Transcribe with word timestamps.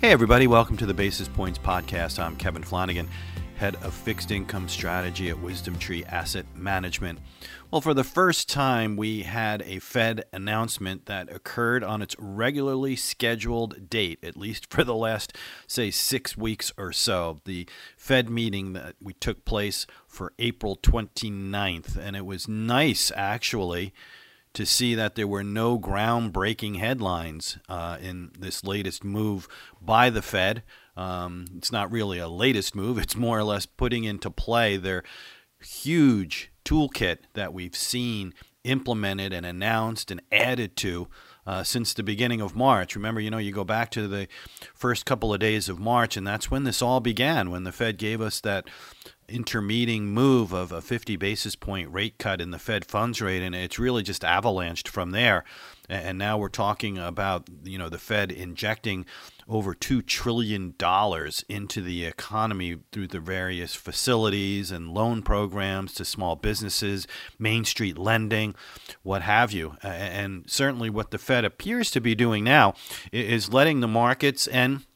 Hey, 0.00 0.12
everybody, 0.12 0.46
welcome 0.46 0.78
to 0.78 0.86
the 0.86 0.94
Basis 0.94 1.28
Points 1.28 1.58
Podcast. 1.58 2.18
I'm 2.18 2.34
Kevin 2.34 2.62
Flanagan, 2.62 3.06
head 3.56 3.76
of 3.82 3.92
fixed 3.92 4.30
income 4.30 4.66
strategy 4.66 5.28
at 5.28 5.36
WisdomTree 5.36 6.10
Asset 6.10 6.46
Management. 6.54 7.18
Well, 7.70 7.82
for 7.82 7.92
the 7.92 8.02
first 8.02 8.48
time, 8.48 8.96
we 8.96 9.24
had 9.24 9.60
a 9.60 9.78
Fed 9.78 10.24
announcement 10.32 11.04
that 11.04 11.30
occurred 11.30 11.84
on 11.84 12.00
its 12.00 12.16
regularly 12.18 12.96
scheduled 12.96 13.90
date, 13.90 14.18
at 14.22 14.38
least 14.38 14.72
for 14.72 14.84
the 14.84 14.94
last, 14.94 15.36
say, 15.66 15.90
six 15.90 16.34
weeks 16.34 16.72
or 16.78 16.92
so. 16.92 17.40
The 17.44 17.68
Fed 17.98 18.30
meeting 18.30 18.72
that 18.72 18.94
we 19.02 19.12
took 19.12 19.44
place 19.44 19.86
for 20.08 20.32
April 20.38 20.76
29th, 20.76 21.98
and 21.98 22.16
it 22.16 22.24
was 22.24 22.48
nice, 22.48 23.12
actually 23.14 23.92
to 24.54 24.66
see 24.66 24.94
that 24.94 25.14
there 25.14 25.28
were 25.28 25.44
no 25.44 25.78
groundbreaking 25.78 26.78
headlines 26.78 27.58
uh, 27.68 27.98
in 28.00 28.32
this 28.38 28.64
latest 28.64 29.04
move 29.04 29.48
by 29.80 30.10
the 30.10 30.22
Fed. 30.22 30.62
Um, 30.96 31.46
it's 31.56 31.72
not 31.72 31.90
really 31.90 32.18
a 32.18 32.28
latest 32.28 32.74
move, 32.74 32.98
it's 32.98 33.16
more 33.16 33.38
or 33.38 33.44
less 33.44 33.66
putting 33.66 34.04
into 34.04 34.30
play 34.30 34.76
their 34.76 35.02
huge 35.60 36.50
toolkit 36.64 37.18
that 37.34 37.52
we've 37.52 37.76
seen 37.76 38.34
implemented 38.64 39.32
and 39.32 39.46
announced 39.46 40.10
and 40.10 40.20
added 40.30 40.76
to 40.76 41.08
uh, 41.46 41.62
since 41.62 41.94
the 41.94 42.02
beginning 42.02 42.40
of 42.40 42.54
March. 42.54 42.94
Remember, 42.94 43.20
you 43.20 43.30
know, 43.30 43.38
you 43.38 43.52
go 43.52 43.64
back 43.64 43.90
to 43.92 44.06
the 44.06 44.28
first 44.74 45.06
couple 45.06 45.32
of 45.32 45.40
days 45.40 45.68
of 45.68 45.78
March, 45.78 46.16
and 46.16 46.26
that's 46.26 46.50
when 46.50 46.64
this 46.64 46.82
all 46.82 47.00
began, 47.00 47.50
when 47.50 47.64
the 47.64 47.72
Fed 47.72 47.96
gave 47.96 48.20
us 48.20 48.40
that 48.40 48.68
intermeeting 49.30 50.06
move 50.06 50.52
of 50.52 50.72
a 50.72 50.82
50 50.82 51.16
basis 51.16 51.56
point 51.56 51.92
rate 51.92 52.18
cut 52.18 52.40
in 52.40 52.50
the 52.50 52.58
Fed 52.58 52.84
funds 52.84 53.20
rate, 53.20 53.42
and 53.42 53.54
it's 53.54 53.78
really 53.78 54.02
just 54.02 54.22
avalanched 54.22 54.88
from 54.88 55.10
there. 55.10 55.44
And 55.88 56.18
now 56.18 56.38
we're 56.38 56.48
talking 56.48 56.98
about 56.98 57.48
you 57.64 57.76
know 57.76 57.88
the 57.88 57.98
Fed 57.98 58.30
injecting 58.30 59.06
over 59.48 59.74
two 59.74 60.00
trillion 60.00 60.74
dollars 60.78 61.44
into 61.48 61.82
the 61.82 62.04
economy 62.04 62.76
through 62.92 63.08
the 63.08 63.18
various 63.18 63.74
facilities 63.74 64.70
and 64.70 64.94
loan 64.94 65.22
programs 65.22 65.92
to 65.94 66.04
small 66.04 66.36
businesses, 66.36 67.08
Main 67.38 67.64
Street 67.64 67.98
lending, 67.98 68.54
what 69.02 69.22
have 69.22 69.50
you. 69.50 69.76
And 69.82 70.44
certainly, 70.48 70.90
what 70.90 71.10
the 71.10 71.18
Fed 71.18 71.44
appears 71.44 71.90
to 71.90 72.00
be 72.00 72.14
doing 72.14 72.44
now 72.44 72.74
is 73.10 73.52
letting 73.52 73.80
the 73.80 73.88
markets 73.88 74.46
and 74.46 74.86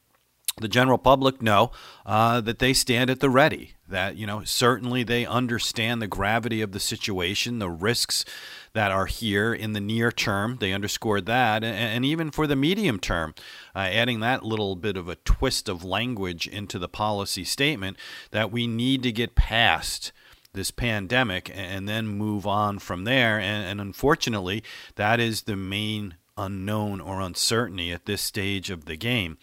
the 0.61 0.67
general 0.69 0.97
public 0.97 1.41
know 1.41 1.69
uh, 2.05 2.39
that 2.39 2.59
they 2.59 2.71
stand 2.71 3.09
at 3.09 3.19
the 3.19 3.29
ready. 3.29 3.73
That, 3.89 4.15
you 4.15 4.25
know, 4.25 4.43
certainly 4.45 5.03
they 5.03 5.25
understand 5.25 6.01
the 6.01 6.07
gravity 6.07 6.61
of 6.61 6.71
the 6.71 6.79
situation, 6.79 7.59
the 7.59 7.69
risks 7.69 8.23
that 8.71 8.91
are 8.91 9.05
here 9.05 9.53
in 9.53 9.73
the 9.73 9.81
near 9.81 10.13
term. 10.13 10.57
They 10.59 10.71
underscored 10.71 11.25
that. 11.25 11.63
And, 11.63 11.75
and 11.75 12.05
even 12.05 12.31
for 12.31 12.47
the 12.47 12.55
medium 12.55 12.99
term, 12.99 13.35
uh, 13.75 13.79
adding 13.79 14.21
that 14.21 14.45
little 14.45 14.77
bit 14.77 14.95
of 14.95 15.09
a 15.09 15.17
twist 15.17 15.67
of 15.67 15.83
language 15.83 16.47
into 16.47 16.79
the 16.79 16.89
policy 16.89 17.43
statement 17.43 17.97
that 18.31 18.49
we 18.51 18.65
need 18.65 19.03
to 19.03 19.11
get 19.11 19.35
past 19.35 20.13
this 20.53 20.71
pandemic 20.71 21.51
and 21.53 21.87
then 21.87 22.07
move 22.07 22.47
on 22.47 22.79
from 22.79 23.03
there. 23.03 23.37
And, 23.39 23.67
and 23.67 23.81
unfortunately, 23.81 24.63
that 24.95 25.19
is 25.19 25.43
the 25.43 25.57
main 25.57 26.15
unknown 26.37 26.99
or 26.99 27.21
uncertainty 27.21 27.91
at 27.91 28.05
this 28.05 28.21
stage 28.21 28.69
of 28.69 28.85
the 28.85 28.97
game. 28.97 29.37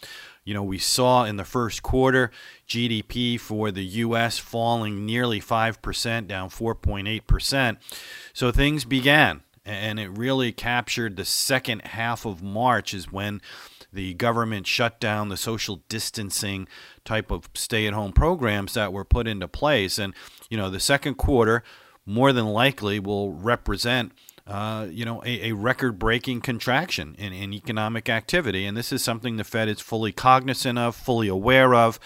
You 0.44 0.54
know, 0.54 0.62
we 0.62 0.78
saw 0.78 1.24
in 1.24 1.36
the 1.36 1.44
first 1.44 1.82
quarter 1.82 2.30
GDP 2.66 3.38
for 3.38 3.70
the 3.70 3.84
U.S. 3.84 4.38
falling 4.38 5.06
nearly 5.06 5.40
5%, 5.40 6.26
down 6.26 6.50
4.8%. 6.50 7.76
So 8.32 8.50
things 8.50 8.84
began, 8.84 9.42
and 9.64 10.00
it 10.00 10.08
really 10.08 10.50
captured 10.50 11.16
the 11.16 11.24
second 11.24 11.82
half 11.82 12.26
of 12.26 12.42
March, 12.42 12.92
is 12.92 13.12
when 13.12 13.40
the 13.92 14.14
government 14.14 14.66
shut 14.66 14.98
down 14.98 15.28
the 15.28 15.36
social 15.36 15.82
distancing 15.88 16.66
type 17.04 17.30
of 17.30 17.48
stay 17.54 17.86
at 17.86 17.92
home 17.92 18.12
programs 18.12 18.74
that 18.74 18.92
were 18.92 19.04
put 19.04 19.28
into 19.28 19.46
place. 19.46 19.98
And, 19.98 20.14
you 20.48 20.56
know, 20.56 20.70
the 20.70 20.80
second 20.80 21.14
quarter 21.14 21.62
more 22.04 22.32
than 22.32 22.46
likely 22.46 22.98
will 22.98 23.32
represent 23.32 24.12
uh, 24.46 24.86
you 24.90 25.04
know, 25.04 25.22
a, 25.24 25.50
a 25.50 25.52
record 25.52 25.98
breaking 25.98 26.40
contraction 26.40 27.14
in, 27.18 27.32
in 27.32 27.52
economic 27.52 28.08
activity. 28.08 28.66
And 28.66 28.76
this 28.76 28.92
is 28.92 29.02
something 29.02 29.36
the 29.36 29.44
Fed 29.44 29.68
is 29.68 29.80
fully 29.80 30.12
cognizant 30.12 30.78
of, 30.78 30.96
fully 30.96 31.28
aware 31.28 31.74
of. 31.74 32.00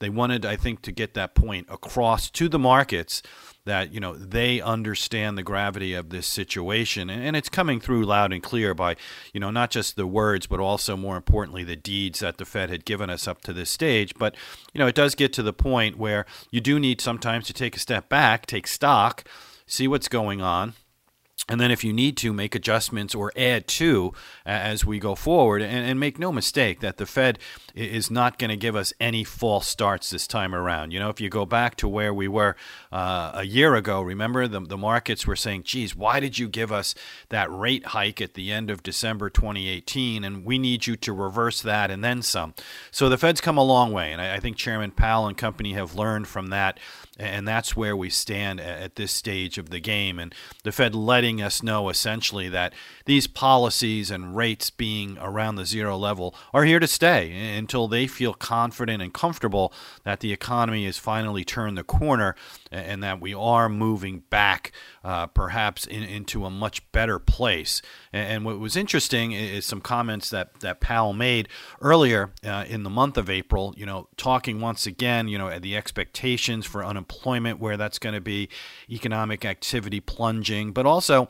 They 0.00 0.10
wanted, 0.10 0.46
I 0.46 0.56
think, 0.56 0.82
to 0.82 0.92
get 0.92 1.14
that 1.14 1.34
point 1.34 1.66
across 1.70 2.30
to 2.30 2.48
the 2.48 2.58
markets 2.58 3.22
that 3.64 3.92
you 3.92 4.00
know 4.00 4.16
they 4.16 4.60
understand 4.60 5.36
the 5.36 5.42
gravity 5.42 5.92
of 5.92 6.08
this 6.08 6.26
situation 6.26 7.10
and, 7.10 7.22
and, 7.22 7.36
it's 7.36 7.50
coming 7.50 7.78
through 7.80 8.02
loud 8.04 8.32
and 8.32 8.42
clear 8.42 8.72
by 8.72 8.96
you 9.34 9.38
know 9.38 9.50
not 9.50 9.70
just 9.70 9.94
the 9.94 10.06
words 10.06 10.46
but 10.46 10.58
also 10.58 10.96
more 10.96 11.16
importantly 11.18 11.62
the 11.64 11.76
deeds 11.76 12.20
that 12.20 12.38
the 12.38 12.46
Fed 12.46 12.70
had 12.70 12.86
given 12.86 13.10
us 13.10 13.28
up 13.28 13.42
to 13.42 13.52
this 13.52 13.68
stage 13.68 14.14
but 14.18 14.34
you 14.72 14.78
know 14.78 14.86
it 14.86 14.94
does 14.94 15.14
get 15.14 15.34
to 15.34 15.42
the 15.42 15.52
point 15.52 15.98
where 15.98 16.24
you 16.50 16.62
do 16.62 16.80
need 16.80 17.00
sometimes 17.00 17.46
to 17.46 17.52
take 17.52 17.76
a 17.76 17.80
step 17.80 18.08
back 18.08 18.46
take 18.46 18.66
stock 18.66 19.24
see 19.66 19.86
what's 19.86 20.08
going 20.08 20.40
on 20.40 20.72
and 21.48 21.60
then 21.60 21.70
if 21.70 21.82
you 21.82 21.92
need 21.92 22.16
to 22.18 22.32
make 22.32 22.54
adjustments 22.54 23.14
or 23.14 23.32
add 23.36 23.66
to 23.66 24.12
as 24.44 24.84
we 24.84 24.98
go 24.98 25.14
forward 25.14 25.62
and, 25.62 25.86
and 25.86 25.98
make 25.98 26.18
no 26.18 26.30
mistake 26.30 26.80
that 26.80 26.98
the 26.98 27.06
fed 27.06 27.38
is 27.74 28.10
not 28.10 28.38
going 28.38 28.50
to 28.50 28.56
give 28.56 28.76
us 28.76 28.92
any 29.00 29.24
false 29.24 29.66
starts 29.66 30.10
this 30.10 30.26
time 30.26 30.54
around. 30.54 30.92
You 30.92 30.98
know 30.98 31.08
if 31.08 31.20
you 31.20 31.30
go 31.30 31.46
back 31.46 31.76
to 31.76 31.88
where 31.88 32.12
we 32.12 32.28
were 32.28 32.56
uh, 32.92 33.32
a 33.34 33.44
year 33.44 33.74
ago 33.74 34.02
remember 34.02 34.46
the, 34.46 34.60
the 34.60 34.76
markets 34.76 35.26
were 35.26 35.36
saying 35.36 35.62
geez 35.62 35.96
why 35.96 36.20
did 36.20 36.38
you 36.38 36.48
give 36.48 36.70
us 36.70 36.94
that 37.30 37.50
rate 37.50 37.86
hike 37.86 38.20
at 38.20 38.34
the 38.34 38.52
end 38.52 38.70
of 38.70 38.82
december 38.82 39.30
2018 39.30 40.24
and 40.24 40.44
we 40.44 40.58
need 40.58 40.86
you 40.86 40.96
to 40.96 41.12
reverse 41.12 41.62
that 41.62 41.90
and 41.90 42.04
then 42.04 42.22
some. 42.22 42.54
So 42.90 43.08
the 43.08 43.18
fed's 43.18 43.40
come 43.40 43.56
a 43.56 43.64
long 43.64 43.92
way 43.92 44.12
and 44.12 44.20
I, 44.20 44.36
I 44.36 44.40
think 44.40 44.56
chairman 44.56 44.90
powell 44.90 45.26
and 45.26 45.36
company 45.36 45.72
have 45.72 45.94
learned 45.94 46.28
from 46.28 46.48
that 46.48 46.78
and 47.18 47.48
that's 47.48 47.76
where 47.76 47.96
we 47.96 48.10
stand 48.10 48.60
at 48.60 48.94
this 48.94 49.10
stage 49.10 49.58
of 49.58 49.70
the 49.70 49.80
game. 49.80 50.18
And 50.18 50.32
the 50.62 50.70
Fed 50.70 50.94
letting 50.94 51.37
us 51.40 51.62
know 51.62 51.88
essentially 51.88 52.48
that 52.48 52.72
these 53.04 53.26
policies 53.26 54.10
and 54.10 54.36
rates 54.36 54.70
being 54.70 55.18
around 55.20 55.56
the 55.56 55.64
zero 55.66 55.96
level 55.96 56.34
are 56.52 56.64
here 56.64 56.78
to 56.78 56.86
stay 56.86 57.56
until 57.56 57.88
they 57.88 58.06
feel 58.06 58.34
confident 58.34 59.02
and 59.02 59.14
comfortable 59.14 59.72
that 60.04 60.20
the 60.20 60.32
economy 60.32 60.84
has 60.84 60.98
finally 60.98 61.44
turned 61.44 61.76
the 61.76 61.84
corner 61.84 62.34
and 62.70 63.02
that 63.02 63.20
we 63.20 63.32
are 63.34 63.68
moving 63.68 64.22
back 64.30 64.72
uh, 65.04 65.26
perhaps 65.26 65.86
in, 65.86 66.02
into 66.02 66.44
a 66.44 66.50
much 66.50 66.90
better 66.92 67.18
place. 67.18 67.80
And, 68.12 68.44
what 68.44 68.58
was 68.58 68.76
interesting 68.76 69.32
is 69.32 69.66
some 69.66 69.80
comments 69.80 70.30
that, 70.30 70.60
that 70.60 70.80
Powell 70.80 71.12
made 71.12 71.48
earlier 71.80 72.32
uh, 72.44 72.64
in 72.68 72.82
the 72.82 72.90
month 72.90 73.18
of 73.18 73.28
April, 73.28 73.74
you 73.76 73.84
know, 73.84 74.08
talking 74.16 74.60
once 74.60 74.86
again, 74.86 75.28
you 75.28 75.38
know, 75.38 75.58
the 75.58 75.76
expectations 75.76 76.66
for 76.66 76.84
unemployment, 76.84 77.58
where 77.58 77.76
that's 77.76 77.98
going 77.98 78.14
to 78.14 78.20
be, 78.20 78.48
economic 78.90 79.44
activity 79.44 80.00
plunging, 80.00 80.72
but 80.72 80.86
also 80.86 81.27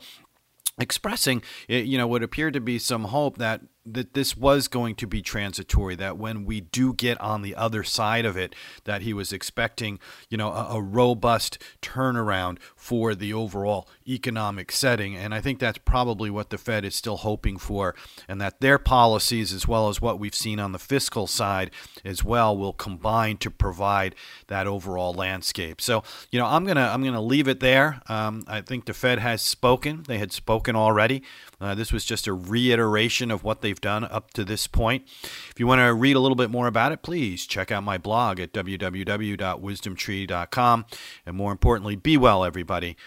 expressing 0.79 1.43
eh, 1.67 1.79
you 1.79 1.97
know 1.97 2.07
what 2.07 2.23
appeared 2.23 2.53
to 2.53 2.61
be 2.61 2.79
some 2.79 3.05
hope 3.05 3.37
that 3.37 3.61
that 3.93 4.13
this 4.13 4.37
was 4.37 4.67
going 4.67 4.95
to 4.95 5.07
be 5.07 5.21
transitory 5.21 5.95
that 5.95 6.17
when 6.17 6.45
we 6.45 6.61
do 6.61 6.93
get 6.93 7.19
on 7.21 7.41
the 7.41 7.55
other 7.55 7.83
side 7.83 8.25
of 8.25 8.37
it 8.37 8.55
that 8.85 9.01
he 9.01 9.13
was 9.13 9.33
expecting 9.33 9.99
you 10.29 10.37
know 10.37 10.51
a, 10.51 10.77
a, 10.77 10.81
robust 10.81 11.61
turnaround 11.81 12.57
for 12.75 13.13
the 13.13 13.33
overall 13.33 13.87
economic 14.07 14.71
setting. 14.71 15.15
And 15.15 15.33
i 15.33 15.41
think 15.41 15.59
that's 15.59 15.77
probably 15.79 16.29
what 16.29 16.49
the 16.49 16.57
fed 16.57 16.85
is 16.85 16.95
still 16.95 17.17
hoping 17.17 17.57
for 17.57 17.95
and 18.27 18.39
that 18.41 18.61
their 18.61 18.77
policies 18.77 19.53
as 19.53 19.67
well 19.67 19.89
as 19.89 20.01
what 20.01 20.19
we've 20.19 20.35
seen 20.35 20.59
on 20.59 20.71
the 20.71 20.79
fiscal 20.79 21.27
side 21.27 21.71
as 22.03 22.23
well 22.23 22.57
will 22.57 22.73
combine 22.73 23.37
to 23.37 23.51
provide 23.51 24.15
that 24.47 24.67
overall 24.67 25.13
landscape. 25.13 25.81
So 25.81 26.03
you 26.31 26.39
know 26.39 26.45
i'm 26.45 26.65
gonna 26.65 26.89
i'm 26.93 27.03
gonna 27.03 27.21
leave 27.21 27.47
it 27.47 27.59
there. 27.59 28.01
Um, 28.07 28.43
i 28.47 28.61
think 28.61 28.85
the 28.85 28.93
fed 28.93 29.19
has 29.19 29.41
spoken. 29.41 30.03
They 30.07 30.17
had 30.17 30.31
spoken 30.31 30.75
already. 30.75 31.23
Uh, 31.61 31.75
this 31.75 31.91
was 31.91 32.05
just 32.05 32.27
a 32.27 32.33
reiteration 32.33 33.31
of 33.31 33.43
what 33.43 33.61
they've 33.61 33.78
done 33.81 34.03
up 34.03 34.31
to 34.31 34.43
this 34.43 34.67
point. 34.67 35.03
If 35.23 35.55
you 35.57 35.67
want 35.67 35.79
to 35.79 35.93
read 35.93 36.15
a 36.15 36.19
little 36.19 36.35
bit 36.35 36.49
more 36.49 36.67
about 36.67 36.91
it, 36.91 37.01
please 37.01 37.45
check 37.45 37.71
out 37.71 37.83
my 37.83 37.97
blog 37.97 38.39
at 38.39 38.53
www.wisdomtree.com. 38.53 40.85
And 41.25 41.35
more 41.35 41.51
importantly, 41.51 41.95
be 41.95 42.17
well, 42.17 42.43
everybody. 42.43 42.97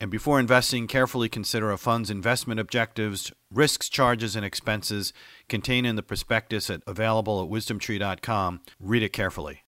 And 0.00 0.10
before 0.10 0.38
investing, 0.38 0.86
carefully 0.86 1.28
consider 1.28 1.72
a 1.72 1.78
fund's 1.78 2.10
investment 2.10 2.60
objectives, 2.60 3.32
risks, 3.50 3.88
charges, 3.88 4.36
and 4.36 4.44
expenses 4.44 5.12
contained 5.48 5.88
in 5.88 5.96
the 5.96 6.04
prospectus 6.04 6.70
at, 6.70 6.82
available 6.86 7.42
at 7.42 7.50
wisdomtree.com. 7.50 8.60
Read 8.78 9.02
it 9.02 9.12
carefully. 9.12 9.56